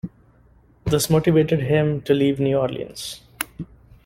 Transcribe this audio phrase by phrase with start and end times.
[0.85, 3.21] This motivated him to leave New Orleans.